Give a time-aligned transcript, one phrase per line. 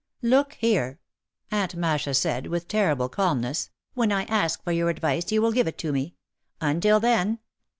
[0.23, 0.99] "Look here,"
[1.51, 5.67] Aunt Masha said with terrible calmness, "when I ask for your advice you will give
[5.67, 6.15] it to me.
[6.59, 7.37] Until then